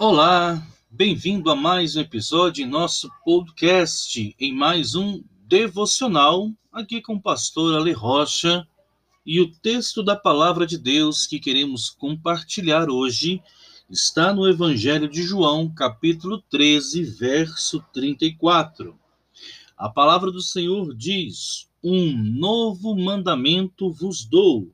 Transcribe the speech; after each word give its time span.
Olá, 0.00 0.64
bem-vindo 0.88 1.50
a 1.50 1.56
mais 1.56 1.96
um 1.96 2.00
episódio 2.00 2.64
em 2.64 2.68
nosso 2.68 3.10
podcast, 3.24 4.32
em 4.38 4.54
mais 4.54 4.94
um 4.94 5.24
devocional, 5.44 6.52
aqui 6.72 7.02
com 7.02 7.14
o 7.14 7.20
pastor 7.20 7.74
Ale 7.74 7.90
Rocha. 7.90 8.64
E 9.26 9.40
o 9.40 9.50
texto 9.50 10.00
da 10.04 10.14
palavra 10.14 10.64
de 10.64 10.78
Deus 10.78 11.26
que 11.26 11.40
queremos 11.40 11.90
compartilhar 11.90 12.88
hoje 12.88 13.42
está 13.90 14.32
no 14.32 14.48
Evangelho 14.48 15.08
de 15.08 15.20
João, 15.24 15.68
capítulo 15.68 16.40
13, 16.48 17.02
verso 17.02 17.84
34. 17.92 18.96
A 19.76 19.88
palavra 19.88 20.30
do 20.30 20.40
Senhor 20.40 20.94
diz: 20.94 21.68
Um 21.82 22.16
novo 22.16 22.94
mandamento 22.94 23.90
vos 23.90 24.24
dou. 24.24 24.70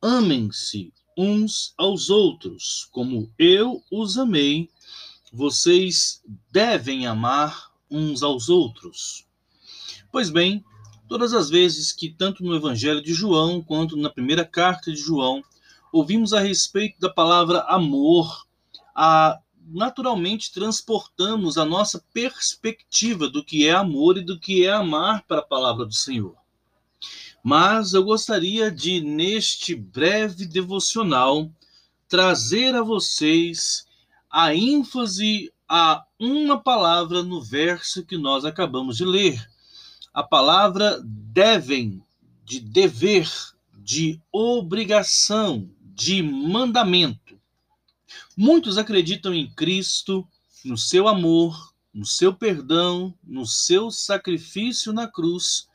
Amem-se 0.00 0.92
uns 1.16 1.74
aos 1.76 2.10
outros, 2.10 2.88
como 2.90 3.32
eu 3.38 3.82
os 3.90 4.16
amei, 4.18 4.68
vocês 5.32 6.22
devem 6.50 7.06
amar 7.06 7.70
uns 7.90 8.22
aos 8.22 8.48
outros. 8.48 9.26
Pois 10.10 10.30
bem, 10.30 10.64
todas 11.08 11.32
as 11.32 11.50
vezes 11.50 11.92
que, 11.92 12.10
tanto 12.10 12.42
no 12.42 12.54
Evangelho 12.54 13.02
de 13.02 13.12
João 13.12 13.62
quanto 13.62 13.96
na 13.96 14.10
primeira 14.10 14.44
carta 14.44 14.90
de 14.90 14.98
João, 14.98 15.42
ouvimos 15.92 16.32
a 16.32 16.40
respeito 16.40 16.98
da 17.00 17.10
palavra 17.10 17.60
amor, 17.62 18.46
a, 18.94 19.38
naturalmente 19.66 20.52
transportamos 20.52 21.58
a 21.58 21.64
nossa 21.64 22.04
perspectiva 22.12 23.28
do 23.28 23.44
que 23.44 23.66
é 23.66 23.72
amor 23.72 24.18
e 24.18 24.24
do 24.24 24.38
que 24.38 24.64
é 24.66 24.72
amar 24.72 25.24
para 25.26 25.40
a 25.40 25.46
palavra 25.46 25.84
do 25.84 25.94
Senhor. 25.94 26.34
Mas 27.42 27.94
eu 27.94 28.04
gostaria 28.04 28.70
de, 28.70 29.00
neste 29.00 29.74
breve 29.74 30.46
devocional, 30.46 31.50
trazer 32.08 32.74
a 32.74 32.82
vocês 32.82 33.86
a 34.30 34.54
ênfase 34.54 35.52
a 35.68 36.04
uma 36.18 36.60
palavra 36.60 37.22
no 37.22 37.40
verso 37.40 38.04
que 38.04 38.18
nós 38.18 38.44
acabamos 38.44 38.96
de 38.96 39.04
ler. 39.04 39.48
A 40.12 40.22
palavra 40.22 41.00
devem, 41.04 42.02
de 42.44 42.60
dever, 42.60 43.30
de 43.78 44.20
obrigação, 44.32 45.70
de 45.80 46.22
mandamento. 46.22 47.38
Muitos 48.36 48.76
acreditam 48.76 49.32
em 49.32 49.48
Cristo, 49.48 50.26
no 50.64 50.76
seu 50.76 51.06
amor, 51.06 51.72
no 51.92 52.04
seu 52.04 52.34
perdão, 52.34 53.14
no 53.22 53.46
seu 53.46 53.90
sacrifício 53.90 54.92
na 54.92 55.06
cruz, 55.06 55.68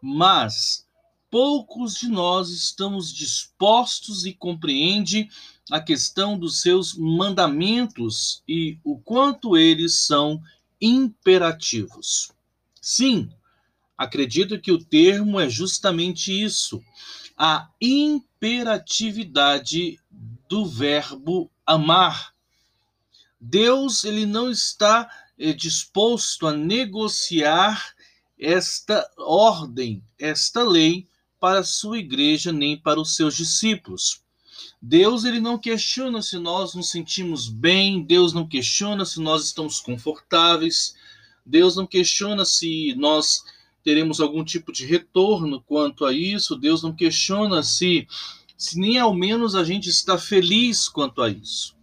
mas 0.00 0.86
poucos 1.30 1.94
de 1.94 2.08
nós 2.08 2.50
estamos 2.50 3.12
dispostos 3.12 4.26
e 4.26 4.32
compreende 4.32 5.30
a 5.70 5.80
questão 5.80 6.36
dos 6.36 6.60
seus 6.60 6.94
mandamentos 6.94 8.42
e 8.48 8.76
o 8.82 8.98
quanto 8.98 9.56
eles 9.56 10.00
são 10.00 10.42
imperativos. 10.80 12.32
Sim, 12.80 13.30
acredito 13.96 14.60
que 14.60 14.72
o 14.72 14.82
termo 14.82 15.38
é 15.38 15.48
justamente 15.48 16.32
isso, 16.32 16.82
a 17.36 17.70
imperatividade 17.80 20.00
do 20.48 20.66
verbo 20.66 21.48
amar. 21.64 22.34
Deus 23.40 24.02
ele 24.04 24.26
não 24.26 24.50
está 24.50 25.08
é, 25.38 25.52
disposto 25.52 26.48
a 26.48 26.52
negociar 26.52 27.94
esta 28.38 29.08
ordem, 29.16 30.02
esta 30.18 30.64
lei 30.64 31.08
para 31.40 31.60
a 31.60 31.64
sua 31.64 31.98
igreja 31.98 32.52
nem 32.52 32.76
para 32.76 33.00
os 33.00 33.16
seus 33.16 33.34
discípulos. 33.34 34.22
Deus 34.80 35.24
ele 35.24 35.40
não 35.40 35.58
questiona 35.58 36.22
se 36.22 36.38
nós 36.38 36.74
nos 36.74 36.90
sentimos 36.90 37.48
bem, 37.48 38.02
Deus 38.02 38.32
não 38.32 38.46
questiona 38.46 39.04
se 39.04 39.20
nós 39.20 39.44
estamos 39.44 39.80
confortáveis, 39.80 40.94
Deus 41.44 41.76
não 41.76 41.86
questiona 41.86 42.44
se 42.44 42.94
nós 42.96 43.42
teremos 43.82 44.20
algum 44.20 44.44
tipo 44.44 44.72
de 44.72 44.84
retorno 44.84 45.62
quanto 45.62 46.04
a 46.04 46.12
isso, 46.12 46.56
Deus 46.56 46.82
não 46.82 46.94
questiona 46.94 47.62
se, 47.62 48.06
se 48.56 48.78
nem 48.78 48.98
ao 48.98 49.14
menos 49.14 49.54
a 49.54 49.64
gente 49.64 49.88
está 49.88 50.18
feliz 50.18 50.88
quanto 50.88 51.22
a 51.22 51.30
isso. 51.30 51.74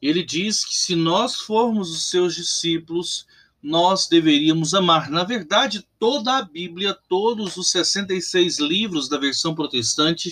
Ele 0.00 0.22
diz 0.22 0.64
que 0.64 0.76
se 0.76 0.94
nós 0.96 1.36
formos 1.36 1.90
os 1.90 2.10
seus 2.10 2.34
discípulos, 2.34 3.26
nós 3.64 4.06
deveríamos 4.06 4.74
amar. 4.74 5.08
Na 5.08 5.24
verdade, 5.24 5.88
toda 5.98 6.36
a 6.36 6.42
Bíblia, 6.42 6.94
todos 7.08 7.56
os 7.56 7.70
66 7.70 8.58
livros 8.58 9.08
da 9.08 9.16
versão 9.16 9.54
protestante, 9.54 10.30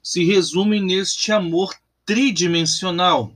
se 0.00 0.24
resumem 0.24 0.80
neste 0.80 1.32
amor 1.32 1.74
tridimensional. 2.06 3.34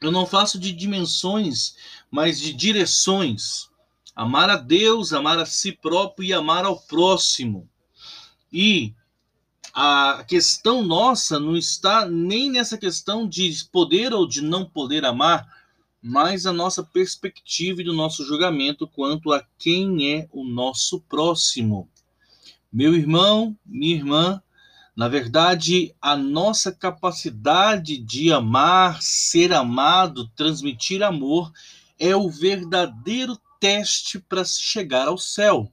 Eu 0.00 0.10
não 0.10 0.24
faço 0.24 0.58
de 0.58 0.72
dimensões, 0.72 1.74
mas 2.10 2.40
de 2.40 2.54
direções. 2.54 3.68
Amar 4.16 4.48
a 4.48 4.56
Deus, 4.56 5.12
amar 5.12 5.38
a 5.38 5.44
si 5.44 5.70
próprio 5.70 6.28
e 6.28 6.32
amar 6.32 6.64
ao 6.64 6.80
próximo. 6.80 7.68
E 8.50 8.94
a 9.74 10.24
questão 10.26 10.82
nossa 10.82 11.38
não 11.38 11.54
está 11.54 12.06
nem 12.06 12.50
nessa 12.50 12.78
questão 12.78 13.28
de 13.28 13.52
poder 13.70 14.14
ou 14.14 14.26
de 14.26 14.40
não 14.40 14.64
poder 14.64 15.04
amar, 15.04 15.46
mas 16.02 16.46
a 16.46 16.52
nossa 16.52 16.82
perspectiva 16.82 17.80
e 17.80 17.84
do 17.84 17.92
nosso 17.92 18.24
julgamento 18.24 18.86
quanto 18.86 19.32
a 19.32 19.44
quem 19.58 20.12
é 20.12 20.28
o 20.32 20.44
nosso 20.44 21.00
próximo. 21.00 21.88
Meu 22.72 22.94
irmão, 22.94 23.56
minha 23.64 23.96
irmã, 23.96 24.42
na 24.94 25.08
verdade, 25.08 25.94
a 26.02 26.16
nossa 26.16 26.72
capacidade 26.72 27.98
de 27.98 28.32
amar, 28.32 29.00
ser 29.00 29.52
amado, 29.52 30.28
transmitir 30.34 31.02
amor 31.02 31.52
é 31.98 32.14
o 32.16 32.28
verdadeiro 32.28 33.38
teste 33.60 34.18
para 34.18 34.44
se 34.44 34.60
chegar 34.60 35.08
ao 35.08 35.18
céu. 35.18 35.70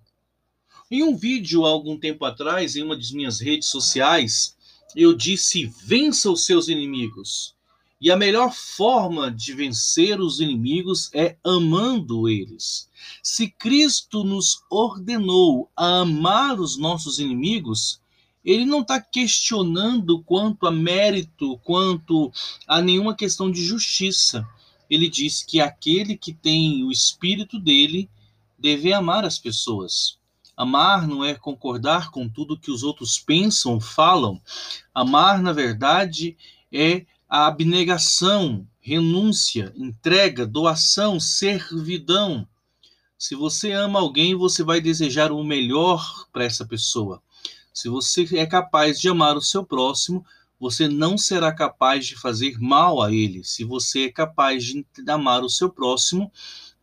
Em 0.89 1.01
um 1.01 1.15
vídeo 1.15 1.65
há 1.65 1.69
algum 1.69 1.97
tempo 1.97 2.23
atrás, 2.25 2.75
em 2.75 2.83
uma 2.83 2.95
das 2.95 3.11
minhas 3.11 3.39
redes 3.39 3.67
sociais, 3.67 4.55
eu 4.95 5.13
disse: 5.13 5.65
vença 5.83 6.29
os 6.29 6.45
seus 6.45 6.67
inimigos. 6.67 7.54
E 8.00 8.11
a 8.11 8.17
melhor 8.17 8.53
forma 8.53 9.31
de 9.31 9.53
vencer 9.53 10.19
os 10.19 10.39
inimigos 10.39 11.09
é 11.13 11.38
amando 11.44 12.28
eles. 12.28 12.89
Se 13.23 13.50
Cristo 13.50 14.23
nos 14.23 14.61
ordenou 14.69 15.72
a 15.75 16.01
amar 16.01 16.59
os 16.59 16.78
nossos 16.78 17.19
inimigos, 17.19 18.01
ele 18.44 18.66
não 18.66 18.81
está 18.81 19.01
questionando 19.01 20.22
quanto 20.23 20.67
a 20.67 20.72
mérito, 20.72 21.57
quanto 21.63 22.31
a 22.67 22.81
nenhuma 22.81 23.16
questão 23.16 23.50
de 23.50 23.63
justiça. 23.63 24.47
Ele 24.89 25.09
diz 25.09 25.41
que 25.41 25.59
aquele 25.59 26.16
que 26.16 26.31
tem 26.31 26.84
o 26.84 26.91
espírito 26.91 27.59
dele 27.59 28.09
deve 28.59 28.94
amar 28.94 29.25
as 29.25 29.40
pessoas. 29.40 30.19
Amar 30.55 31.08
não 31.08 31.25
é 31.25 31.34
concordar 31.34 32.11
com 32.11 32.29
tudo 32.29 32.58
que 32.58 32.72
os 32.72 32.84
outros 32.84 33.19
pensam, 33.19 33.79
falam. 33.79 34.40
Amar, 34.93 35.41
na 35.41 35.52
verdade, 35.52 36.37
é 36.72 37.05
a 37.35 37.47
abnegação, 37.47 38.66
renúncia, 38.79 39.73
entrega, 39.76 40.47
doação, 40.47 41.20
servidão. 41.20 42.47
Se 43.17 43.35
você 43.35 43.73
ama 43.73 43.99
alguém, 43.99 44.34
você 44.34 44.64
vai 44.64 44.79
desejar 44.79 45.34
o 45.34 45.43
melhor 45.43 46.28
para 46.32 46.46
essa 46.46 46.66
pessoa. 46.66 47.22
Se 47.73 47.90
você 47.90 48.26
é 48.37 48.46
capaz 48.46 49.02
de 49.02 49.09
amar 49.09 49.35
o 49.35 49.41
seu 49.41 49.66
próximo, 49.66 50.26
você 50.58 50.87
não 50.87 51.17
será 51.17 51.52
capaz 51.52 52.08
de 52.08 52.16
fazer 52.16 52.58
mal 52.58 53.02
a 53.02 53.11
ele. 53.11 53.43
Se 53.43 53.66
você 53.66 54.05
é 54.05 54.11
capaz 54.14 54.64
de 54.64 54.85
amar 55.05 55.43
o 55.43 55.49
seu 55.49 55.70
próximo, 55.70 56.31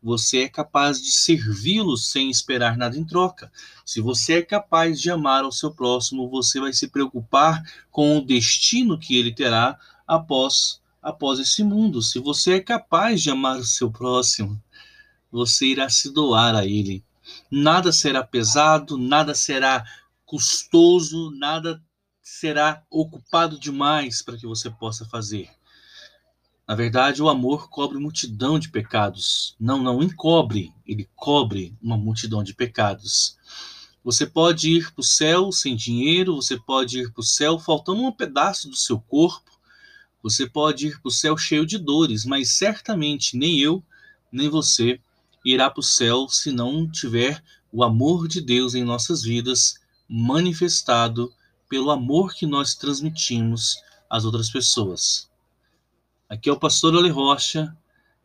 você 0.03 0.43
é 0.43 0.49
capaz 0.51 1.01
de 1.01 1.13
servi-lo 1.13 1.97
sem 1.97 2.29
esperar 2.29 2.77
nada 2.77 2.99
em 2.99 3.05
troca. 3.05 3.51
Se 3.87 4.03
você 4.03 4.35
é 4.35 4.43
capaz 4.43 5.01
de 5.01 5.11
amar 5.11 5.47
o 5.47 5.53
seu 5.53 5.71
próximo, 5.71 6.29
você 6.29 6.61
vai 6.61 6.75
se 6.75 6.89
preocupar 6.89 7.63
com 7.91 8.19
o 8.19 8.21
destino 8.21 8.99
que 8.99 9.17
ele 9.17 9.33
terá 9.33 9.79
após 10.15 10.83
após 11.03 11.41
esse 11.41 11.65
mundo. 11.65 12.01
Se 12.01 12.21
você 12.21 12.55
é 12.55 12.61
capaz 12.61 13.21
de 13.21 13.31
amar 13.31 13.59
o 13.59 13.65
seu 13.65 13.91
próximo, 13.91 14.63
você 15.31 15.67
irá 15.67 15.89
se 15.89 16.13
doar 16.13 16.55
a 16.55 16.65
ele. 16.65 17.05
Nada 17.51 17.91
será 17.93 18.23
pesado, 18.23 18.97
nada 18.97 19.35
será 19.35 19.85
custoso, 20.25 21.31
nada 21.33 21.83
será 22.23 22.83
ocupado 22.89 23.59
demais 23.59 24.23
para 24.23 24.37
que 24.37 24.47
você 24.47 24.71
possa 24.71 25.05
fazer. 25.05 25.51
Na 26.67 26.77
verdade, 26.77 27.21
o 27.21 27.29
amor 27.29 27.69
cobre 27.69 27.99
multidão 27.99 28.59
de 28.59 28.71
pecados. 28.71 29.57
Não, 29.59 29.83
não 29.83 30.03
encobre, 30.03 30.73
ele 30.87 31.09
cobre 31.17 31.77
uma 31.83 31.97
multidão 31.97 32.43
de 32.43 32.55
pecados. 32.55 33.37
Você 34.05 34.27
pode 34.27 34.71
ir 34.71 34.93
para 34.93 35.01
o 35.01 35.05
céu 35.05 35.53
sem 35.53 35.77
dinheiro, 35.77 36.37
você 36.37 36.59
pode 36.59 37.01
ir 37.01 37.13
para 37.13 37.21
o 37.21 37.25
céu 37.25 37.59
faltando 37.59 38.03
um 38.03 38.13
pedaço 38.13 38.69
do 38.69 38.77
seu 38.77 38.99
corpo, 39.01 39.52
você 40.23 40.49
pode 40.49 40.89
ir 40.89 41.01
para 41.01 41.09
o 41.09 41.13
céu 41.13 41.37
cheio 41.37 41.67
de 41.67 41.79
dores, 41.79 42.25
mas 42.25 42.53
certamente 42.53 43.37
nem 43.37 43.59
eu, 43.59 43.83
nem 44.31 44.49
você 44.49 45.01
irá 45.45 45.69
para 45.69 45.81
o 45.81 45.83
céu 45.83 46.29
se 46.29 46.53
não 46.53 46.89
tiver 46.89 47.43
o 47.73 47.83
amor 47.83 48.29
de 48.29 48.41
Deus 48.41 48.75
em 48.75 48.85
nossas 48.85 49.23
vidas 49.23 49.75
manifestado 50.09 51.33
pelo 51.69 51.91
amor 51.91 52.35
que 52.35 52.47
nós 52.47 52.75
transmitimos 52.75 53.77
às 54.09 54.25
outras 54.25 54.51
pessoas. 54.51 55.29
Aqui 56.29 56.49
é 56.49 56.53
o 56.53 56.59
pastor 56.59 56.97
Ale 56.97 57.11
Rocha. 57.11 57.77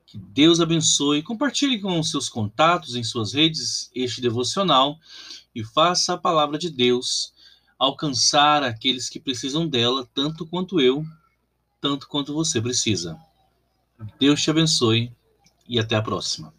Que 0.05 0.17
Deus 0.17 0.61
abençoe. 0.61 1.21
Compartilhe 1.21 1.81
com 1.81 2.01
seus 2.01 2.29
contatos 2.29 2.95
em 2.95 3.03
suas 3.03 3.33
redes 3.33 3.91
este 3.94 4.21
devocional 4.21 4.97
e 5.53 5.63
faça 5.63 6.13
a 6.13 6.17
palavra 6.17 6.57
de 6.57 6.69
Deus 6.69 7.33
alcançar 7.77 8.63
aqueles 8.63 9.09
que 9.09 9.19
precisam 9.19 9.67
dela, 9.67 10.09
tanto 10.13 10.45
quanto 10.45 10.79
eu, 10.79 11.05
tanto 11.79 12.07
quanto 12.07 12.33
você 12.33 12.62
precisa. 12.62 13.19
Deus 14.19 14.41
te 14.41 14.50
abençoe 14.50 15.12
e 15.68 15.79
até 15.79 15.95
a 15.95 16.01
próxima. 16.01 16.53